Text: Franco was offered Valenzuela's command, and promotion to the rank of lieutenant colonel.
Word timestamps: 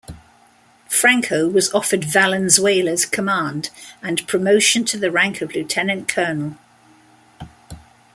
Franco 0.89 1.47
was 1.47 1.71
offered 1.75 2.05
Valenzuela's 2.05 3.05
command, 3.05 3.69
and 4.01 4.27
promotion 4.27 4.83
to 4.83 4.97
the 4.97 5.11
rank 5.11 5.43
of 5.43 5.53
lieutenant 5.53 6.07
colonel. 6.07 6.57